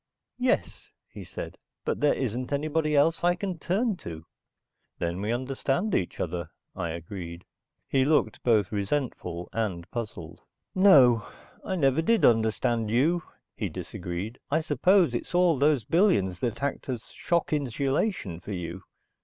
[0.39, 1.59] "Yes," he said.
[1.85, 4.25] "But there isn't anybody else I can turn to."
[4.97, 7.45] "Then we understand each other," I agreed.
[7.87, 10.39] He looked both resentful and puzzled.
[10.73, 11.27] "No,
[11.63, 13.21] I never did understand you,"
[13.55, 14.39] he disagreed.
[14.49, 18.81] "I suppose it's all those billions that act as shock insulation for you.